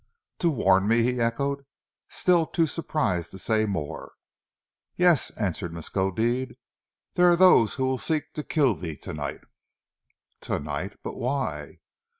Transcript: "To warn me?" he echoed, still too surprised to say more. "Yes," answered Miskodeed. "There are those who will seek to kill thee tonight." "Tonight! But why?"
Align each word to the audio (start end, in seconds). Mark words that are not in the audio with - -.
"To 0.39 0.49
warn 0.49 0.87
me?" 0.87 1.03
he 1.03 1.21
echoed, 1.21 1.63
still 2.09 2.47
too 2.47 2.65
surprised 2.65 3.29
to 3.29 3.37
say 3.37 3.67
more. 3.67 4.13
"Yes," 4.95 5.29
answered 5.37 5.71
Miskodeed. 5.73 6.55
"There 7.13 7.29
are 7.29 7.35
those 7.35 7.75
who 7.75 7.85
will 7.85 7.99
seek 7.99 8.33
to 8.33 8.41
kill 8.41 8.73
thee 8.73 8.97
tonight." 8.97 9.41
"Tonight! 10.39 10.97
But 11.03 11.17
why?" 11.17 11.81